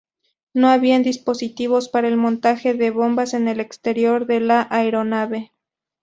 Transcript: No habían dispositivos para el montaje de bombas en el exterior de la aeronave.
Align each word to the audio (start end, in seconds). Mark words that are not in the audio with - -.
No 0.55 0.69
habían 0.69 1.03
dispositivos 1.03 1.87
para 1.87 2.07
el 2.07 2.17
montaje 2.17 2.73
de 2.73 2.89
bombas 2.89 3.35
en 3.35 3.47
el 3.47 3.59
exterior 3.59 4.25
de 4.25 4.39
la 4.39 4.65
aeronave. 4.71 5.51